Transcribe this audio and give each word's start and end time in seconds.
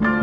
Willkommen 0.00 0.22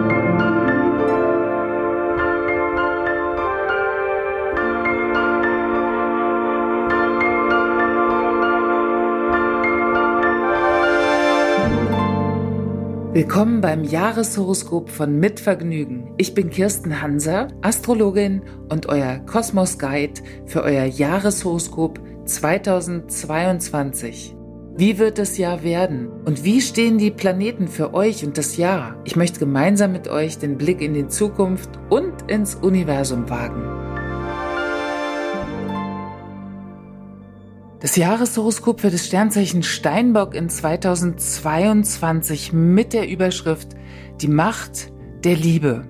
beim 13.59 13.83
Jahreshoroskop 13.83 14.89
von 14.89 15.19
Mitvergnügen. 15.19 16.13
Ich 16.17 16.33
bin 16.33 16.49
Kirsten 16.49 17.01
Hanser, 17.01 17.49
Astrologin 17.61 18.43
und 18.69 18.87
euer 18.87 19.17
Kosmos 19.25 19.77
Guide 19.77 20.21
für 20.45 20.63
euer 20.63 20.85
Jahreshoroskop 20.85 21.99
2022. 22.23 24.37
Wie 24.77 24.97
wird 24.97 25.19
das 25.19 25.37
Jahr 25.37 25.63
werden? 25.63 26.09
Und 26.25 26.43
wie 26.43 26.59
stehen 26.59 26.97
die 26.97 27.09
Planeten 27.09 27.69
für 27.69 27.93
euch 27.93 28.25
und 28.25 28.37
das 28.37 28.57
Jahr? 28.57 28.99
Ich 29.05 29.15
möchte 29.15 29.39
gemeinsam 29.39 29.93
mit 29.93 30.09
euch 30.09 30.37
den 30.37 30.57
Blick 30.57 30.81
in 30.81 30.93
die 30.93 31.07
Zukunft 31.07 31.69
und 31.89 32.29
ins 32.29 32.55
Universum 32.55 33.29
wagen. 33.29 33.63
Das 37.79 37.95
Jahreshoroskop 37.95 38.81
für 38.81 38.91
das 38.91 39.07
Sternzeichen 39.07 39.63
Steinbock 39.63 40.35
in 40.35 40.49
2022 40.49 42.51
mit 42.51 42.91
der 42.91 43.07
Überschrift 43.07 43.77
Die 44.19 44.27
Macht 44.27 44.91
der 45.23 45.37
Liebe. 45.37 45.87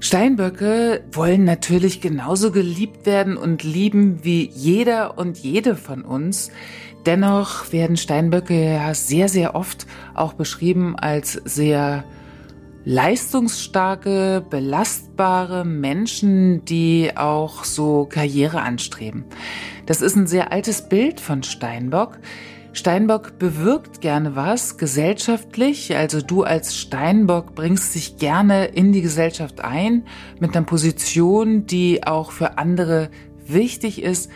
Steinböcke 0.00 1.04
wollen 1.12 1.44
natürlich 1.44 2.00
genauso 2.00 2.52
geliebt 2.52 3.04
werden 3.04 3.36
und 3.36 3.62
lieben 3.62 4.20
wie 4.22 4.48
jeder 4.48 5.18
und 5.18 5.36
jede 5.38 5.76
von 5.76 6.02
uns. 6.02 6.50
Dennoch 7.06 7.72
werden 7.72 7.96
Steinböcke 7.96 8.72
ja 8.74 8.94
sehr, 8.94 9.28
sehr 9.28 9.54
oft 9.54 9.86
auch 10.14 10.32
beschrieben 10.32 10.96
als 10.96 11.32
sehr 11.32 12.04
leistungsstarke, 12.84 14.44
belastbare 14.48 15.64
Menschen, 15.64 16.64
die 16.64 17.12
auch 17.14 17.64
so 17.64 18.06
Karriere 18.06 18.60
anstreben. 18.60 19.24
Das 19.86 20.02
ist 20.02 20.16
ein 20.16 20.26
sehr 20.26 20.52
altes 20.52 20.88
Bild 20.88 21.20
von 21.20 21.42
Steinbock. 21.42 22.18
Steinbock 22.72 23.38
bewirkt 23.38 24.00
gerne 24.00 24.34
was 24.34 24.78
gesellschaftlich, 24.78 25.96
also 25.96 26.20
du 26.20 26.42
als 26.42 26.76
Steinbock 26.76 27.54
bringst 27.54 27.94
dich 27.94 28.16
gerne 28.16 28.64
in 28.66 28.92
die 28.92 29.02
Gesellschaft 29.02 29.60
ein 29.60 30.06
mit 30.40 30.56
einer 30.56 30.66
Position, 30.66 31.66
die 31.66 32.04
auch 32.04 32.32
für 32.32 32.58
andere 32.58 33.10
wichtig 33.46 34.02
ist. 34.02 34.30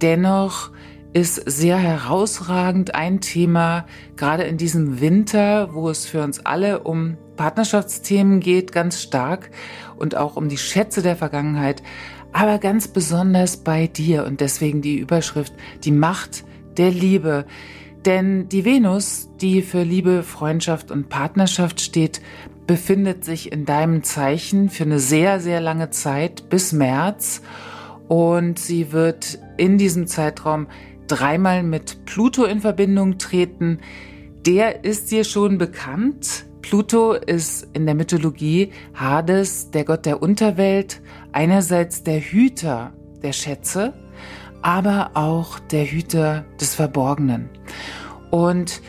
Dennoch 0.00 0.70
ist 1.12 1.36
sehr 1.50 1.76
herausragend 1.76 2.94
ein 2.94 3.20
Thema, 3.20 3.86
gerade 4.16 4.44
in 4.44 4.56
diesem 4.56 5.00
Winter, 5.00 5.74
wo 5.74 5.90
es 5.90 6.06
für 6.06 6.22
uns 6.22 6.44
alle 6.46 6.80
um 6.80 7.16
Partnerschaftsthemen 7.36 8.40
geht, 8.40 8.72
ganz 8.72 9.02
stark 9.02 9.50
und 9.96 10.16
auch 10.16 10.36
um 10.36 10.48
die 10.48 10.58
Schätze 10.58 11.02
der 11.02 11.16
Vergangenheit, 11.16 11.82
aber 12.32 12.58
ganz 12.58 12.86
besonders 12.88 13.56
bei 13.56 13.88
dir 13.88 14.24
und 14.24 14.40
deswegen 14.40 14.82
die 14.82 14.98
Überschrift, 14.98 15.52
die 15.84 15.90
Macht 15.90 16.44
der 16.76 16.90
Liebe. 16.90 17.44
Denn 18.04 18.48
die 18.48 18.64
Venus, 18.64 19.28
die 19.40 19.62
für 19.62 19.82
Liebe, 19.82 20.22
Freundschaft 20.22 20.90
und 20.90 21.08
Partnerschaft 21.08 21.80
steht, 21.80 22.22
befindet 22.66 23.24
sich 23.24 23.50
in 23.50 23.64
deinem 23.64 24.04
Zeichen 24.04 24.70
für 24.70 24.84
eine 24.84 25.00
sehr, 25.00 25.40
sehr 25.40 25.60
lange 25.60 25.90
Zeit 25.90 26.48
bis 26.48 26.72
März 26.72 27.42
und 28.06 28.58
sie 28.58 28.92
wird 28.92 29.38
in 29.56 29.76
diesem 29.76 30.06
Zeitraum 30.06 30.68
dreimal 31.10 31.62
mit 31.62 32.04
Pluto 32.04 32.44
in 32.44 32.60
Verbindung 32.60 33.18
treten. 33.18 33.78
Der 34.46 34.84
ist 34.84 35.10
dir 35.10 35.24
schon 35.24 35.58
bekannt. 35.58 36.46
Pluto 36.62 37.12
ist 37.12 37.68
in 37.72 37.86
der 37.86 37.94
Mythologie 37.94 38.70
Hades, 38.94 39.70
der 39.70 39.84
Gott 39.84 40.06
der 40.06 40.22
Unterwelt, 40.22 41.00
einerseits 41.32 42.02
der 42.04 42.20
Hüter 42.20 42.92
der 43.22 43.32
Schätze, 43.32 43.92
aber 44.62 45.10
auch 45.14 45.58
der 45.58 45.84
Hüter 45.84 46.44
des 46.60 46.74
Verborgenen. 46.74 47.50
Und 48.30 48.82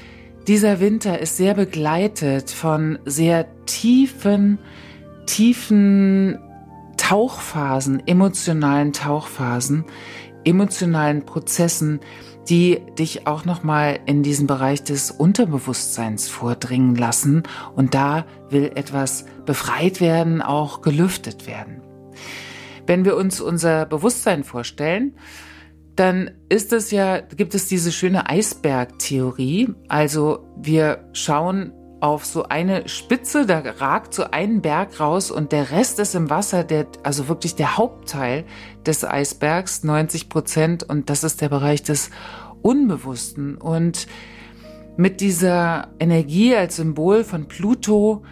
dieser 0.47 0.79
Winter 0.79 1.19
ist 1.19 1.37
sehr 1.37 1.53
begleitet 1.53 2.51
von 2.51 2.99
sehr 3.05 3.47
tiefen, 3.65 4.59
tiefen 5.25 6.37
Tauchphasen, 6.97 8.05
emotionalen 8.07 8.93
Tauchphasen, 8.93 9.85
emotionalen 10.43 11.25
Prozessen, 11.25 11.99
die 12.49 12.81
dich 12.97 13.27
auch 13.27 13.45
nochmal 13.45 13.99
in 14.05 14.23
diesen 14.23 14.47
Bereich 14.47 14.83
des 14.83 15.11
Unterbewusstseins 15.11 16.27
vordringen 16.27 16.95
lassen. 16.95 17.43
Und 17.75 17.93
da 17.93 18.25
will 18.49 18.71
etwas 18.75 19.25
befreit 19.45 20.01
werden, 20.01 20.41
auch 20.41 20.81
gelüftet 20.81 21.47
werden. 21.47 21.81
Wenn 22.87 23.05
wir 23.05 23.15
uns 23.15 23.39
unser 23.39 23.85
Bewusstsein 23.85 24.43
vorstellen, 24.43 25.15
dann 25.95 26.31
ist 26.49 26.73
es 26.73 26.91
ja, 26.91 27.19
gibt 27.19 27.53
es 27.53 27.67
diese 27.67 27.91
schöne 27.91 28.27
Eisbergtheorie. 28.29 29.69
Also 29.87 30.47
wir 30.57 31.09
schauen 31.13 31.73
auf 32.01 32.25
so 32.25 32.43
eine 32.43 32.89
Spitze, 32.89 33.45
da 33.45 33.59
ragt 33.59 34.13
so 34.13 34.23
ein 34.23 34.61
Berg 34.61 34.99
raus 34.99 35.31
und 35.31 35.51
der 35.51 35.71
Rest 35.71 35.99
ist 35.99 36.15
im 36.15 36.29
Wasser, 36.29 36.63
der, 36.63 36.87
also 37.03 37.27
wirklich 37.27 37.55
der 37.55 37.77
Hauptteil 37.77 38.43
des 38.85 39.05
Eisbergs, 39.05 39.83
90 39.83 40.27
Prozent, 40.27 40.83
und 40.83 41.09
das 41.09 41.23
ist 41.23 41.41
der 41.41 41.49
Bereich 41.49 41.83
des 41.83 42.09
Unbewussten. 42.63 43.55
Und 43.55 44.07
mit 44.97 45.21
dieser 45.21 45.89
Energie 45.99 46.55
als 46.55 46.77
Symbol 46.77 47.23
von 47.23 47.47
Pluto 47.47 48.23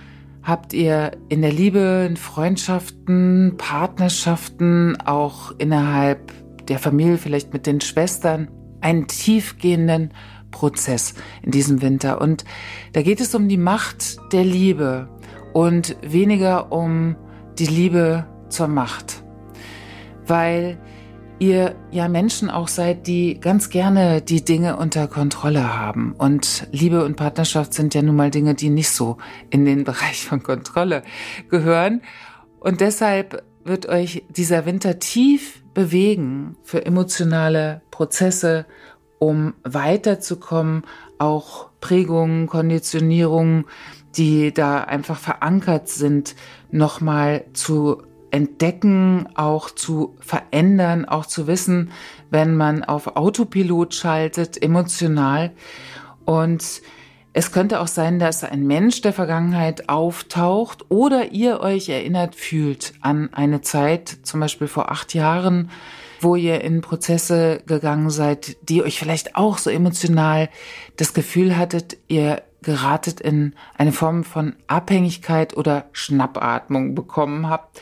habt 0.42 0.74
ihr 0.74 1.12
in 1.30 1.42
der 1.42 1.54
Liebe, 1.54 2.08
in 2.10 2.18
Freundschaften, 2.18 3.56
Partnerschaften, 3.58 4.98
auch 5.06 5.54
innerhalb 5.60 6.34
der 6.68 6.80
Familie, 6.80 7.18
vielleicht 7.18 7.54
mit 7.54 7.68
den 7.68 7.82
Schwestern, 7.82 8.50
einen 8.82 9.08
tiefgehenden 9.08 10.14
Prozess 10.52 11.14
in 11.42 11.52
diesem 11.52 11.82
Winter. 11.82 12.22
Und 12.22 12.46
da 12.94 13.02
geht 13.02 13.22
es 13.22 13.36
um 13.36 13.48
die 13.48 13.58
Macht 13.58 14.18
der 14.32 14.44
Liebe 14.44 15.10
und 15.54 15.96
weniger 16.02 16.72
um 16.72 17.16
die 17.58 17.68
Liebe 17.68 18.26
zur 18.50 18.68
Macht. 18.68 19.24
Weil 20.26 20.80
ihr 21.40 21.76
ja 21.92 22.08
Menschen 22.08 22.50
auch 22.50 22.68
seid, 22.68 23.08
die 23.08 23.40
ganz 23.40 23.70
gerne 23.70 24.22
die 24.22 24.44
Dinge 24.44 24.76
unter 24.78 25.08
Kontrolle 25.08 25.78
haben. 25.78 26.14
Und 26.18 26.68
Liebe 26.72 27.04
und 27.04 27.16
Partnerschaft 27.16 27.74
sind 27.74 27.96
ja 27.96 28.02
nun 28.02 28.16
mal 28.16 28.30
Dinge, 28.30 28.54
die 28.56 28.70
nicht 28.70 28.90
so 28.90 29.18
in 29.50 29.66
den 29.66 29.84
Bereich 29.86 30.26
von 30.26 30.44
Kontrolle 30.44 31.04
gehören. 31.50 32.02
Und 32.60 32.82
deshalb 32.82 33.44
wird 33.64 33.88
euch 33.88 34.24
dieser 34.30 34.66
Winter 34.66 35.00
tief 35.00 35.64
bewegen 35.74 36.58
für 36.64 36.86
emotionale 36.86 37.82
Prozesse 37.92 38.66
um 39.20 39.54
weiterzukommen, 39.64 40.84
auch 41.18 41.70
Prägungen, 41.82 42.48
Konditionierungen, 42.48 43.66
die 44.16 44.54
da 44.54 44.82
einfach 44.82 45.18
verankert 45.18 45.90
sind, 45.90 46.36
nochmal 46.72 47.46
zu 47.54 48.04
entdecken, 48.32 49.28
auch 49.36 49.70
zu 49.70 50.16
verändern, 50.20 51.06
auch 51.06 51.26
zu 51.26 51.48
wissen, 51.48 51.92
wenn 52.30 52.56
man 52.56 52.84
auf 52.84 53.16
Autopilot 53.16 53.94
schaltet, 53.94 54.62
emotional. 54.62 55.52
Und 56.26 56.82
es 57.34 57.52
könnte 57.52 57.80
auch 57.80 57.88
sein, 57.88 58.20
dass 58.20 58.44
ein 58.44 58.66
Mensch 58.66 59.02
der 59.02 59.14
Vergangenheit 59.14 59.90
auftaucht 59.90 60.86
oder 60.90 61.32
ihr 61.32 61.60
euch 61.60 61.90
erinnert 61.90 62.36
fühlt 62.36 62.94
an 63.02 63.30
eine 63.34 63.62
Zeit, 63.62 64.10
zum 64.24 64.40
Beispiel 64.40 64.68
vor 64.68 64.92
acht 64.92 65.14
Jahren, 65.14 65.70
wo 66.20 66.36
ihr 66.36 66.62
in 66.62 66.82
Prozesse 66.82 67.62
gegangen 67.66 68.10
seid, 68.10 68.58
die 68.68 68.84
euch 68.84 69.00
vielleicht 69.00 69.36
auch 69.36 69.58
so 69.58 69.70
emotional 69.70 70.50
das 70.98 71.14
Gefühl 71.14 71.58
hattet, 71.58 71.98
ihr 72.08 72.44
geratet 72.62 73.22
in 73.22 73.56
eine 73.78 73.92
Form 73.92 74.24
von 74.24 74.56
Abhängigkeit 74.68 75.56
oder 75.56 75.86
Schnappatmung 75.94 76.94
bekommen 76.94 77.50
habt. 77.50 77.82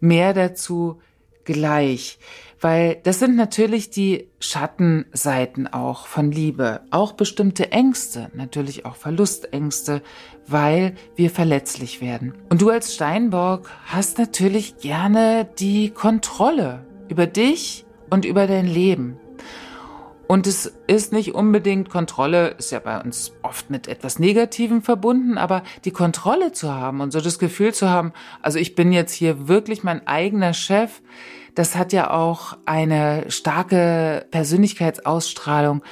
Mehr 0.00 0.32
dazu 0.32 1.00
gleich, 1.44 2.18
weil 2.60 3.00
das 3.02 3.18
sind 3.18 3.34
natürlich 3.34 3.90
die 3.90 4.28
Schattenseiten 4.38 5.66
auch 5.66 6.06
von 6.06 6.30
Liebe, 6.30 6.82
auch 6.92 7.12
bestimmte 7.12 7.72
Ängste, 7.72 8.30
natürlich 8.34 8.86
auch 8.86 8.94
Verlustängste, 8.94 10.02
weil 10.46 10.94
wir 11.16 11.30
verletzlich 11.30 12.00
werden. 12.00 12.34
Und 12.48 12.62
du 12.62 12.70
als 12.70 12.94
Steinbock 12.94 13.68
hast 13.86 14.18
natürlich 14.18 14.78
gerne 14.78 15.48
die 15.58 15.90
Kontrolle 15.90 16.86
über 17.12 17.26
dich 17.26 17.84
und 18.08 18.24
über 18.24 18.46
dein 18.46 18.66
Leben. 18.66 19.18
Und 20.28 20.46
es 20.46 20.72
ist 20.86 21.12
nicht 21.12 21.34
unbedingt 21.34 21.90
Kontrolle, 21.90 22.54
ist 22.56 22.72
ja 22.72 22.78
bei 22.78 22.98
uns 22.98 23.32
oft 23.42 23.68
mit 23.68 23.86
etwas 23.86 24.18
Negativem 24.18 24.80
verbunden, 24.80 25.36
aber 25.36 25.62
die 25.84 25.90
Kontrolle 25.90 26.52
zu 26.52 26.72
haben 26.72 27.02
und 27.02 27.12
so 27.12 27.20
das 27.20 27.38
Gefühl 27.38 27.74
zu 27.74 27.90
haben, 27.90 28.14
also 28.40 28.58
ich 28.58 28.74
bin 28.74 28.92
jetzt 28.92 29.12
hier 29.12 29.46
wirklich 29.46 29.82
mein 29.82 30.06
eigener 30.06 30.54
Chef, 30.54 31.02
das 31.54 31.76
hat 31.76 31.92
ja 31.92 32.10
auch 32.12 32.56
eine 32.64 33.30
starke 33.30 34.24
Persönlichkeitsausstrahlung, 34.30 35.82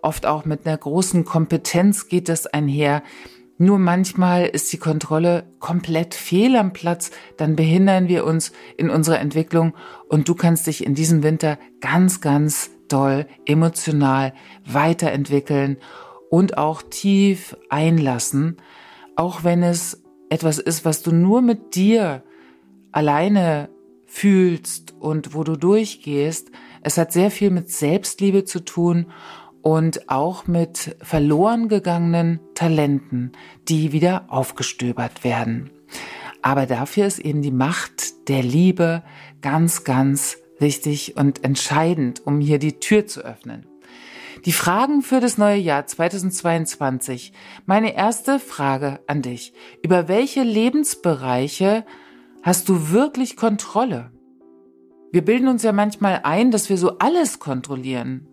oft 0.00 0.26
auch 0.26 0.44
mit 0.44 0.64
einer 0.64 0.78
großen 0.78 1.24
Kompetenz 1.24 2.06
geht 2.06 2.28
das 2.28 2.46
einher. 2.46 3.02
Nur 3.58 3.80
manchmal 3.80 4.46
ist 4.46 4.72
die 4.72 4.78
Kontrolle 4.78 5.44
komplett 5.58 6.14
fehl 6.14 6.54
am 6.56 6.72
Platz, 6.72 7.10
dann 7.36 7.56
behindern 7.56 8.06
wir 8.06 8.24
uns 8.24 8.52
in 8.76 8.88
unserer 8.88 9.18
Entwicklung. 9.18 9.74
Und 10.08 10.28
du 10.28 10.36
kannst 10.36 10.68
dich 10.68 10.86
in 10.86 10.94
diesem 10.94 11.24
Winter 11.24 11.58
ganz, 11.80 12.20
ganz 12.20 12.70
doll 12.86 13.26
emotional 13.46 14.32
weiterentwickeln 14.64 15.76
und 16.30 16.56
auch 16.56 16.82
tief 16.82 17.56
einlassen, 17.68 18.58
auch 19.16 19.42
wenn 19.42 19.64
es 19.64 20.02
etwas 20.30 20.58
ist, 20.58 20.84
was 20.84 21.02
du 21.02 21.10
nur 21.10 21.42
mit 21.42 21.74
dir 21.74 22.22
alleine 22.92 23.70
fühlst 24.06 24.94
und 25.00 25.34
wo 25.34 25.42
du 25.42 25.56
durchgehst. 25.56 26.50
Es 26.82 26.96
hat 26.96 27.12
sehr 27.12 27.30
viel 27.30 27.50
mit 27.50 27.70
Selbstliebe 27.70 28.44
zu 28.44 28.64
tun 28.64 29.06
und 29.68 30.08
auch 30.08 30.46
mit 30.46 30.96
verloren 31.02 31.68
gegangenen 31.68 32.40
Talenten, 32.54 33.32
die 33.68 33.92
wieder 33.92 34.24
aufgestöbert 34.28 35.24
werden. 35.24 35.68
Aber 36.40 36.64
dafür 36.64 37.06
ist 37.06 37.18
eben 37.18 37.42
die 37.42 37.50
Macht 37.50 38.30
der 38.30 38.42
Liebe 38.42 39.02
ganz, 39.42 39.84
ganz 39.84 40.38
wichtig 40.58 41.18
und 41.18 41.44
entscheidend, 41.44 42.26
um 42.26 42.40
hier 42.40 42.58
die 42.58 42.80
Tür 42.80 43.06
zu 43.06 43.20
öffnen. 43.20 43.66
Die 44.46 44.52
Fragen 44.52 45.02
für 45.02 45.20
das 45.20 45.36
neue 45.36 45.58
Jahr 45.58 45.86
2022. 45.86 47.34
Meine 47.66 47.94
erste 47.94 48.38
Frage 48.38 49.00
an 49.06 49.20
dich. 49.20 49.52
Über 49.82 50.08
welche 50.08 50.44
Lebensbereiche 50.44 51.84
hast 52.42 52.70
du 52.70 52.88
wirklich 52.88 53.36
Kontrolle? 53.36 54.12
Wir 55.12 55.26
bilden 55.26 55.48
uns 55.48 55.62
ja 55.62 55.72
manchmal 55.72 56.20
ein, 56.22 56.52
dass 56.52 56.70
wir 56.70 56.78
so 56.78 56.96
alles 56.96 57.38
kontrollieren 57.38 58.26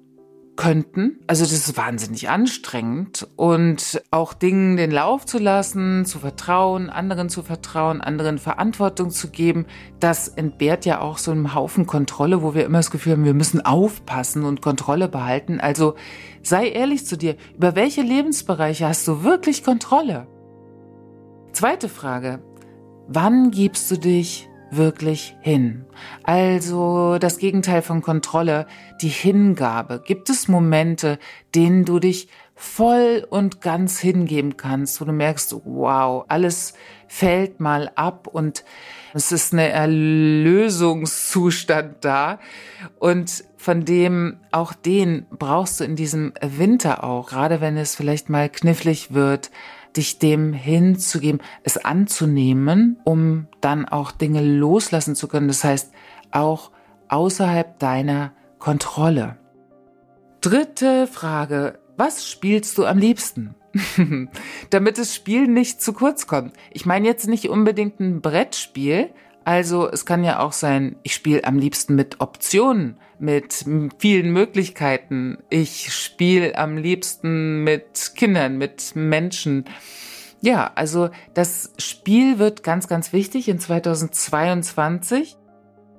könnten. 0.55 1.19
Also 1.27 1.43
das 1.43 1.53
ist 1.53 1.77
wahnsinnig 1.77 2.29
anstrengend 2.29 3.27
und 3.35 4.01
auch 4.11 4.33
Dingen 4.33 4.77
den 4.77 4.91
Lauf 4.91 5.25
zu 5.25 5.37
lassen, 5.37 6.05
zu 6.05 6.19
vertrauen, 6.19 6.89
anderen 6.89 7.29
zu 7.29 7.43
vertrauen, 7.43 8.01
anderen 8.01 8.37
Verantwortung 8.37 9.09
zu 9.09 9.29
geben, 9.29 9.65
das 9.99 10.27
entbehrt 10.27 10.85
ja 10.85 11.01
auch 11.01 11.17
so 11.17 11.31
einem 11.31 11.53
Haufen 11.53 11.85
Kontrolle, 11.85 12.41
wo 12.41 12.53
wir 12.53 12.65
immer 12.65 12.79
das 12.79 12.91
Gefühl 12.91 13.13
haben, 13.13 13.25
wir 13.25 13.33
müssen 13.33 13.65
aufpassen 13.65 14.45
und 14.45 14.61
Kontrolle 14.61 15.07
behalten. 15.07 15.59
Also 15.59 15.95
sei 16.41 16.69
ehrlich 16.69 17.05
zu 17.05 17.17
dir, 17.17 17.35
über 17.55 17.75
welche 17.75 18.01
Lebensbereiche 18.01 18.87
hast 18.87 19.07
du 19.07 19.23
wirklich 19.23 19.63
Kontrolle? 19.63 20.27
Zweite 21.51 21.89
Frage, 21.89 22.41
wann 23.07 23.51
gibst 23.51 23.89
du 23.91 23.97
dich 23.97 24.49
wirklich 24.71 25.35
hin. 25.41 25.85
Also 26.23 27.17
das 27.19 27.37
Gegenteil 27.37 27.81
von 27.81 28.01
Kontrolle, 28.01 28.65
die 29.01 29.09
Hingabe. 29.09 30.01
Gibt 30.03 30.29
es 30.29 30.47
Momente, 30.47 31.19
denen 31.53 31.83
du 31.85 31.99
dich 31.99 32.29
voll 32.55 33.27
und 33.29 33.61
ganz 33.61 33.99
hingeben 33.99 34.57
kannst, 34.57 34.99
wo 35.01 35.05
du 35.05 35.11
merkst, 35.11 35.55
wow, 35.65 36.25
alles 36.29 36.73
fällt 37.07 37.59
mal 37.59 37.91
ab 37.95 38.27
und 38.27 38.63
es 39.13 39.31
ist 39.31 39.53
eine 39.53 39.69
Erlösungszustand 39.69 42.03
da 42.03 42.39
und 42.99 43.43
von 43.57 43.85
dem 43.85 44.39
auch 44.51 44.73
den 44.73 45.27
brauchst 45.31 45.79
du 45.79 45.83
in 45.83 45.95
diesem 45.95 46.33
Winter 46.41 47.03
auch, 47.03 47.29
gerade 47.29 47.61
wenn 47.61 47.77
es 47.77 47.95
vielleicht 47.95 48.29
mal 48.29 48.49
knifflig 48.49 49.13
wird, 49.13 49.51
dich 49.97 50.19
dem 50.19 50.53
hinzugeben, 50.53 51.41
es 51.63 51.77
anzunehmen, 51.77 52.99
um 53.03 53.47
dann 53.61 53.85
auch 53.85 54.11
Dinge 54.11 54.41
loslassen 54.41 55.15
zu 55.15 55.27
können. 55.27 55.47
Das 55.47 55.63
heißt, 55.63 55.91
auch 56.31 56.71
außerhalb 57.07 57.79
deiner 57.79 58.33
Kontrolle. 58.59 59.37
Dritte 60.41 61.07
Frage. 61.07 61.79
Was 61.97 62.29
spielst 62.29 62.77
du 62.77 62.85
am 62.85 62.97
liebsten? 62.97 63.55
Damit 64.69 64.97
das 64.97 65.15
Spiel 65.15 65.47
nicht 65.47 65.81
zu 65.81 65.93
kurz 65.93 66.27
kommt. 66.27 66.53
Ich 66.71 66.85
meine 66.85 67.07
jetzt 67.07 67.27
nicht 67.27 67.49
unbedingt 67.49 67.99
ein 67.99 68.21
Brettspiel, 68.21 69.09
also 69.45 69.89
es 69.89 70.05
kann 70.05 70.23
ja 70.23 70.39
auch 70.39 70.53
sein, 70.53 70.95
ich 71.03 71.13
spiele 71.13 71.43
am 71.45 71.59
liebsten 71.59 71.93
mit 71.95 72.19
Optionen, 72.19 72.97
mit 73.19 73.63
vielen 73.99 74.31
Möglichkeiten. 74.31 75.37
Ich 75.51 75.93
spiele 75.93 76.57
am 76.57 76.77
liebsten 76.77 77.63
mit 77.63 78.13
Kindern, 78.15 78.57
mit 78.57 78.95
Menschen. 78.95 79.65
Ja, 80.41 80.71
also 80.73 81.09
das 81.35 81.73
Spiel 81.77 82.39
wird 82.39 82.63
ganz, 82.63 82.87
ganz 82.87 83.13
wichtig 83.13 83.47
in 83.47 83.59
2022. 83.59 85.37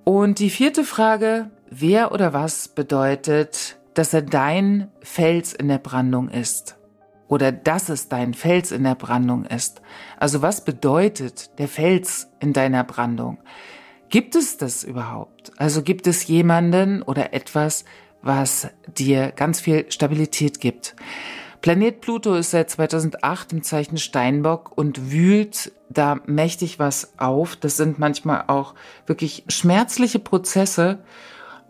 Und 0.03 0.41
die 0.41 0.51
vierte 0.51 0.83
Frage, 0.83 1.51
wer 1.71 2.11
oder 2.11 2.33
was 2.33 2.67
bedeutet, 2.67 3.79
dass 3.95 4.13
er 4.13 4.23
dein 4.23 4.91
Fels 5.03 5.53
in 5.53 5.69
der 5.69 5.79
Brandung 5.79 6.29
ist? 6.29 6.77
Oder 7.29 7.53
dass 7.53 7.89
es 7.89 8.09
dein 8.09 8.35
Fels 8.35 8.73
in 8.73 8.85
der 8.85 8.95
Brandung 8.95 9.45
ist. 9.45 9.83
Also 10.19 10.43
was 10.43 10.65
bedeutet 10.65 11.59
der 11.59 11.69
Fels 11.69 12.29
in 12.41 12.53
deiner 12.53 12.85
Brandung? 12.85 13.39
Gibt 14.09 14.37
es 14.37 14.57
das 14.57 14.85
überhaupt? 14.85 15.53
Also 15.57 15.83
gibt 15.83 16.07
es 16.07 16.27
jemanden 16.27 17.03
oder 17.03 17.33
etwas, 17.35 17.85
was 18.23 18.69
dir 18.97 19.33
ganz 19.33 19.61
viel 19.61 19.91
Stabilität 19.91 20.61
gibt? 20.61 20.95
Planet 21.61 22.01
Pluto 22.01 22.35
ist 22.35 22.53
seit 22.53 22.71
2008 22.71 23.53
im 23.53 23.63
Zeichen 23.63 23.99
Steinbock 23.99 24.77
und 24.77 25.11
wühlt 25.11 25.73
da 25.89 26.21
mächtig 26.27 26.79
was 26.79 27.13
auf. 27.19 27.57
Das 27.57 27.77
sind 27.77 27.99
manchmal 27.99 28.45
auch 28.47 28.75
wirklich 29.07 29.45
schmerzliche 29.49 30.21
Prozesse, 30.21 30.99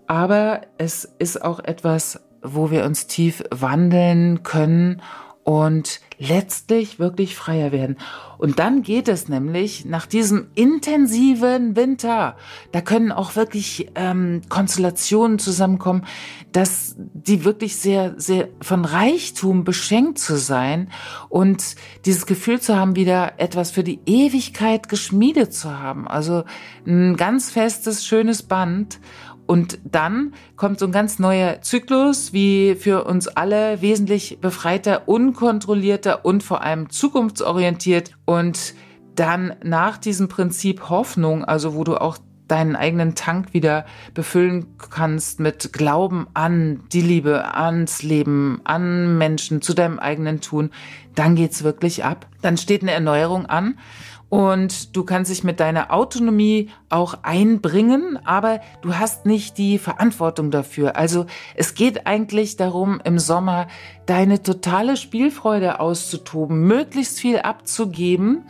aber 0.06 0.62
es 0.76 1.10
ist 1.18 1.42
auch 1.42 1.60
etwas, 1.60 2.20
wo 2.42 2.70
wir 2.70 2.84
uns 2.84 3.06
tief 3.06 3.42
wandeln 3.50 4.42
können 4.42 5.00
und 5.46 6.00
letztlich 6.18 6.98
wirklich 6.98 7.36
freier 7.36 7.70
werden. 7.70 7.98
Und 8.36 8.58
dann 8.58 8.82
geht 8.82 9.06
es 9.06 9.28
nämlich 9.28 9.84
nach 9.84 10.04
diesem 10.04 10.48
intensiven 10.56 11.76
Winter, 11.76 12.36
da 12.72 12.80
können 12.80 13.12
auch 13.12 13.36
wirklich 13.36 13.92
ähm, 13.94 14.42
Konstellationen 14.48 15.38
zusammenkommen, 15.38 16.04
dass 16.50 16.96
die 16.98 17.44
wirklich 17.44 17.76
sehr, 17.76 18.14
sehr 18.16 18.48
von 18.60 18.84
Reichtum 18.84 19.62
beschenkt 19.62 20.18
zu 20.18 20.36
sein 20.36 20.90
und 21.28 21.76
dieses 22.06 22.26
Gefühl 22.26 22.60
zu 22.60 22.76
haben, 22.76 22.96
wieder 22.96 23.34
etwas 23.38 23.70
für 23.70 23.84
die 23.84 24.00
Ewigkeit 24.04 24.88
geschmiedet 24.88 25.54
zu 25.54 25.78
haben. 25.78 26.08
Also 26.08 26.42
ein 26.86 27.16
ganz 27.16 27.50
festes, 27.50 28.04
schönes 28.04 28.42
Band 28.42 28.98
und 29.46 29.78
dann 29.84 30.34
kommt 30.56 30.78
so 30.78 30.86
ein 30.86 30.92
ganz 30.92 31.18
neuer 31.18 31.62
Zyklus, 31.62 32.32
wie 32.32 32.74
für 32.74 33.04
uns 33.04 33.28
alle 33.28 33.80
wesentlich 33.80 34.38
befreiter, 34.40 35.08
unkontrollierter 35.08 36.24
und 36.24 36.42
vor 36.42 36.62
allem 36.62 36.90
zukunftsorientiert. 36.90 38.12
Und 38.24 38.74
dann 39.14 39.54
nach 39.62 39.98
diesem 39.98 40.28
Prinzip 40.28 40.88
Hoffnung, 40.90 41.44
also 41.44 41.74
wo 41.74 41.84
du 41.84 41.96
auch 41.96 42.18
deinen 42.48 42.76
eigenen 42.76 43.14
Tank 43.14 43.54
wieder 43.54 43.86
befüllen 44.14 44.66
kannst 44.90 45.40
mit 45.40 45.72
Glauben 45.72 46.28
an 46.34 46.84
die 46.92 47.00
Liebe, 47.00 47.54
ans 47.54 48.02
Leben, 48.02 48.60
an 48.64 49.18
Menschen, 49.18 49.62
zu 49.62 49.74
deinem 49.74 49.98
eigenen 49.98 50.40
Tun, 50.40 50.70
dann 51.14 51.34
geht's 51.34 51.64
wirklich 51.64 52.04
ab. 52.04 52.26
Dann 52.42 52.56
steht 52.56 52.82
eine 52.82 52.92
Erneuerung 52.92 53.46
an 53.46 53.78
und 54.28 54.96
du 54.96 55.04
kannst 55.04 55.30
dich 55.30 55.44
mit 55.44 55.60
deiner 55.60 55.92
Autonomie 55.92 56.70
auch 56.88 57.18
einbringen, 57.22 58.18
aber 58.24 58.60
du 58.82 58.94
hast 58.94 59.24
nicht 59.24 59.56
die 59.56 59.78
Verantwortung 59.78 60.50
dafür. 60.50 60.96
Also 60.96 61.26
es 61.54 61.74
geht 61.74 62.06
eigentlich 62.06 62.56
darum, 62.56 63.00
im 63.04 63.18
Sommer 63.20 63.68
deine 64.06 64.42
totale 64.42 64.96
Spielfreude 64.96 65.78
auszutoben, 65.78 66.66
möglichst 66.66 67.20
viel 67.20 67.38
abzugeben, 67.38 68.44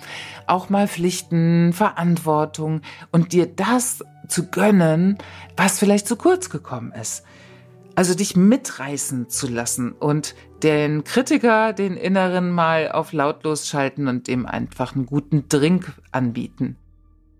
auch 0.47 0.71
mal 0.71 0.89
Pflichten, 0.89 1.73
Verantwortung 1.75 2.81
und 3.13 3.33
dir 3.33 3.47
das 3.47 4.03
zu 4.29 4.49
gönnen, 4.49 5.19
was 5.57 5.79
vielleicht 5.79 6.09
zu 6.09 6.17
kurz 6.17 6.49
gekommen 6.49 6.93
ist. 6.93 7.23
Also 7.97 8.15
dich 8.15 8.37
mitreißen 8.37 9.29
zu 9.31 9.49
lassen 9.49 9.93
und 9.93 10.35
den 10.63 11.03
Kritiker, 11.03 11.73
den 11.73 11.97
Inneren 11.97 12.51
mal 12.51 12.93
auf 12.93 13.13
lautlos 13.13 13.67
schalten 13.67 14.07
und 14.07 14.29
dem 14.29 14.47
einfach 14.47 14.95
einen 14.95 15.07
guten 15.07 15.49
Drink 15.49 15.93
anbieten. 16.13 16.77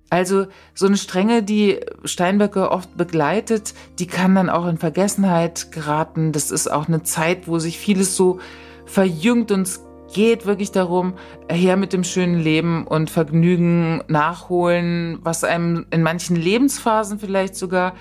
Also 0.09 0.47
so 0.75 0.87
eine 0.87 0.97
Strenge, 0.97 1.43
die 1.43 1.81
Steinböcke 2.05 2.71
oft 2.71 2.97
begleitet, 2.97 3.75
die 3.99 4.07
kann 4.07 4.35
dann 4.35 4.49
auch 4.49 4.67
in 4.67 4.79
Vergessenheit 4.79 5.73
geraten. 5.73 6.33
Das 6.33 6.51
ist 6.51 6.73
auch 6.73 6.89
eine 6.89 7.03
Zeit, 7.03 7.49
wo 7.49 7.59
sich 7.59 7.79
vieles 7.79 8.17
so 8.17 8.39
verjüngt 8.87 9.51
und 9.51 9.63
es 9.63 9.83
geht 10.15 10.47
wirklich 10.47 10.71
darum, 10.71 11.15
her 11.51 11.77
mit 11.77 11.93
dem 11.93 12.05
schönen 12.05 12.39
Leben 12.39 12.87
und 12.87 13.11
Vergnügen 13.11 14.03
nachholen, 14.09 15.19
was 15.23 15.45
einem 15.45 15.87
in 15.91 16.03
manchen 16.03 16.37
Lebensphasen 16.37 17.19
vielleicht 17.19 17.57
sogar 17.57 17.95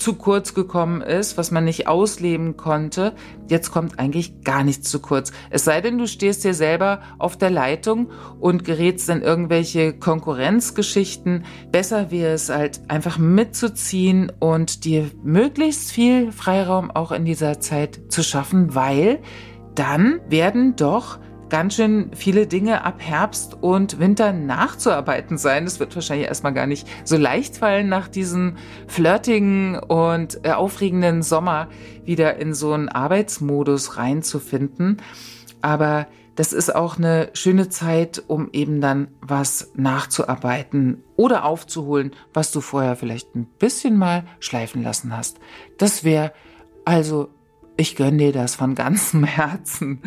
zu 0.00 0.14
kurz 0.14 0.54
gekommen 0.54 1.02
ist, 1.02 1.38
was 1.38 1.50
man 1.50 1.64
nicht 1.64 1.86
ausleben 1.86 2.56
konnte. 2.56 3.14
Jetzt 3.48 3.70
kommt 3.70 3.98
eigentlich 3.98 4.42
gar 4.42 4.64
nichts 4.64 4.90
zu 4.90 5.00
kurz. 5.00 5.32
Es 5.50 5.64
sei 5.64 5.80
denn, 5.80 5.98
du 5.98 6.06
stehst 6.06 6.44
dir 6.44 6.54
selber 6.54 7.00
auf 7.18 7.36
der 7.36 7.50
Leitung 7.50 8.10
und 8.40 8.64
gerätst 8.64 9.08
in 9.08 9.22
irgendwelche 9.22 9.92
Konkurrenzgeschichten. 9.92 11.44
Besser 11.70 12.10
wäre 12.10 12.32
es 12.32 12.48
halt 12.48 12.80
einfach 12.88 13.18
mitzuziehen 13.18 14.32
und 14.38 14.84
dir 14.84 15.10
möglichst 15.22 15.92
viel 15.92 16.32
Freiraum 16.32 16.90
auch 16.90 17.12
in 17.12 17.24
dieser 17.24 17.60
Zeit 17.60 18.00
zu 18.08 18.22
schaffen, 18.22 18.74
weil 18.74 19.20
dann 19.74 20.20
werden 20.28 20.76
doch 20.76 21.18
ganz 21.50 21.74
schön 21.74 22.10
viele 22.14 22.46
Dinge 22.46 22.84
ab 22.84 22.96
Herbst 22.98 23.58
und 23.60 23.98
Winter 23.98 24.32
nachzuarbeiten 24.32 25.36
sein. 25.36 25.66
Es 25.66 25.80
wird 25.80 25.94
wahrscheinlich 25.94 26.28
erstmal 26.28 26.54
gar 26.54 26.66
nicht 26.66 26.88
so 27.04 27.16
leicht 27.16 27.58
fallen, 27.58 27.88
nach 27.88 28.08
diesem 28.08 28.56
flirtigen 28.86 29.78
und 29.78 30.40
äh, 30.44 30.52
aufregenden 30.52 31.22
Sommer 31.22 31.68
wieder 32.04 32.36
in 32.36 32.54
so 32.54 32.72
einen 32.72 32.88
Arbeitsmodus 32.88 33.96
reinzufinden. 33.96 35.02
Aber 35.60 36.06
das 36.36 36.54
ist 36.54 36.74
auch 36.74 36.96
eine 36.96 37.28
schöne 37.34 37.68
Zeit, 37.68 38.22
um 38.26 38.48
eben 38.52 38.80
dann 38.80 39.08
was 39.20 39.72
nachzuarbeiten 39.74 41.02
oder 41.16 41.44
aufzuholen, 41.44 42.12
was 42.32 42.52
du 42.52 42.62
vorher 42.62 42.96
vielleicht 42.96 43.34
ein 43.34 43.44
bisschen 43.58 43.98
mal 43.98 44.24
schleifen 44.38 44.82
lassen 44.82 45.14
hast. 45.14 45.38
Das 45.76 46.02
wäre 46.02 46.32
also, 46.84 47.28
ich 47.76 47.96
gönne 47.96 48.18
dir 48.18 48.32
das 48.32 48.54
von 48.54 48.74
ganzem 48.74 49.24
Herzen. 49.24 50.02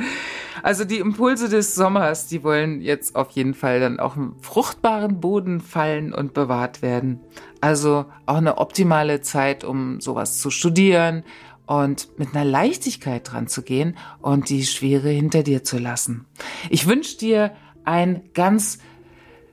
Also 0.61 0.85
die 0.85 0.99
Impulse 0.99 1.49
des 1.49 1.75
Sommers, 1.75 2.27
die 2.27 2.43
wollen 2.43 2.81
jetzt 2.81 3.15
auf 3.15 3.31
jeden 3.31 3.53
Fall 3.53 3.79
dann 3.79 3.99
auch 3.99 4.15
im 4.15 4.35
fruchtbaren 4.41 5.19
Boden 5.19 5.59
fallen 5.61 6.13
und 6.13 6.33
bewahrt 6.33 6.81
werden. 6.81 7.19
Also 7.61 8.05
auch 8.25 8.35
eine 8.35 8.57
optimale 8.57 9.21
Zeit, 9.21 9.63
um 9.63 9.99
sowas 10.01 10.39
zu 10.39 10.49
studieren 10.49 11.23
und 11.65 12.19
mit 12.19 12.35
einer 12.35 12.45
Leichtigkeit 12.45 13.31
dran 13.31 13.47
zu 13.47 13.61
gehen 13.63 13.97
und 14.21 14.49
die 14.49 14.65
Schwere 14.65 15.09
hinter 15.09 15.43
dir 15.43 15.63
zu 15.63 15.77
lassen. 15.79 16.25
Ich 16.69 16.87
wünsche 16.87 17.17
dir 17.17 17.53
ein 17.85 18.29
ganz 18.33 18.79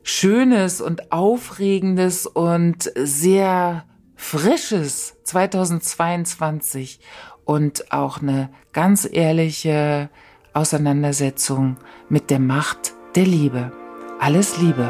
schönes 0.03 0.81
und 0.81 1.13
aufregendes 1.13 2.27
und 2.27 2.91
sehr 2.97 3.85
frisches 4.17 5.17
2022 5.25 7.01
und 7.45 7.93
auch 7.93 8.21
eine 8.21 8.51
ganz 8.73 9.09
ehrliche 9.11 10.11
Auseinandersetzung 10.53 11.77
mit 12.09 12.31
der 12.31 12.41
Macht 12.41 12.93
der 13.15 13.25
Liebe. 13.25 13.71
Alles 14.19 14.59
Liebe. 14.59 14.89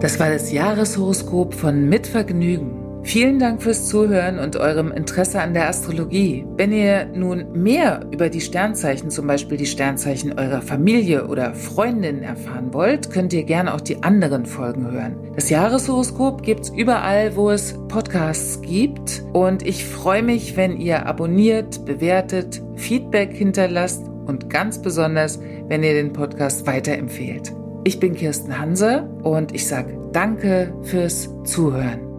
Das 0.00 0.18
war 0.18 0.30
das 0.30 0.50
Jahreshoroskop 0.50 1.54
von 1.54 1.88
Mitvergnügen. 1.88 2.81
Vielen 3.04 3.40
Dank 3.40 3.62
fürs 3.62 3.88
Zuhören 3.88 4.38
und 4.38 4.56
eurem 4.56 4.92
Interesse 4.92 5.40
an 5.40 5.54
der 5.54 5.68
Astrologie. 5.68 6.46
Wenn 6.56 6.72
ihr 6.72 7.06
nun 7.06 7.52
mehr 7.52 8.06
über 8.12 8.28
die 8.28 8.40
Sternzeichen, 8.40 9.10
zum 9.10 9.26
Beispiel 9.26 9.58
die 9.58 9.66
Sternzeichen 9.66 10.38
eurer 10.38 10.62
Familie 10.62 11.26
oder 11.26 11.54
Freundin 11.54 12.22
erfahren 12.22 12.72
wollt, 12.72 13.10
könnt 13.10 13.32
ihr 13.32 13.42
gerne 13.42 13.74
auch 13.74 13.80
die 13.80 14.02
anderen 14.04 14.46
Folgen 14.46 14.90
hören. 14.90 15.16
Das 15.34 15.50
Jahreshoroskop 15.50 16.42
gibt's 16.42 16.68
überall, 16.70 17.34
wo 17.34 17.50
es 17.50 17.76
Podcasts 17.88 18.62
gibt. 18.62 19.24
Und 19.32 19.66
ich 19.66 19.84
freue 19.84 20.22
mich, 20.22 20.56
wenn 20.56 20.76
ihr 20.76 21.04
abonniert, 21.04 21.84
bewertet, 21.84 22.62
Feedback 22.76 23.32
hinterlasst 23.32 24.06
und 24.26 24.48
ganz 24.48 24.80
besonders, 24.80 25.40
wenn 25.66 25.82
ihr 25.82 25.94
den 25.94 26.12
Podcast 26.12 26.66
weiterempfehlt. 26.66 27.52
Ich 27.84 27.98
bin 27.98 28.14
Kirsten 28.14 28.58
Hanse 28.58 29.10
und 29.24 29.52
ich 29.52 29.66
sage 29.66 29.98
danke 30.12 30.72
fürs 30.82 31.28
Zuhören. 31.42 32.11